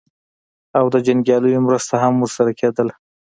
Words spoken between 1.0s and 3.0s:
جنګیالیو مرسته هم ورسره کېدله.